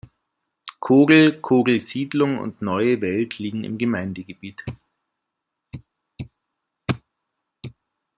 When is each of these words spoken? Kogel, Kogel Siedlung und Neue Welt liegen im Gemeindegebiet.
Kogel, 0.79 1.41
Kogel 1.41 1.79
Siedlung 1.79 2.39
und 2.39 2.63
Neue 2.63 3.01
Welt 3.01 3.37
liegen 3.37 3.63
im 3.63 3.77
Gemeindegebiet. 3.77 4.59